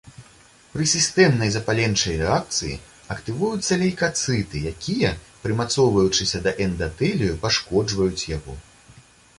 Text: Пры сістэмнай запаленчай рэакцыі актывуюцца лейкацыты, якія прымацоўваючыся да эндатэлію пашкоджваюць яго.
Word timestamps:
Пры 0.71 0.85
сістэмнай 0.93 1.49
запаленчай 1.55 2.15
рэакцыі 2.21 2.79
актывуюцца 3.17 3.73
лейкацыты, 3.83 4.55
якія 4.73 5.13
прымацоўваючыся 5.45 6.43
да 6.49 6.57
эндатэлію 6.69 7.39
пашкоджваюць 7.47 8.27
яго. 8.37 8.61